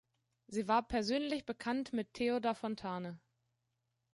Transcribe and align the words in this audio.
Sie 0.47 0.67
war 0.67 0.87
persönlich 0.87 1.45
bekannt 1.45 1.93
mit 1.93 2.15
Theodor 2.15 2.55
Fontane. 2.55 3.19